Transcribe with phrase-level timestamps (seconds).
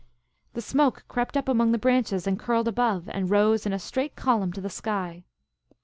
[0.53, 4.15] The smoke crept up among the branches and curled above, and rose in a straight
[4.15, 5.25] column to the sky.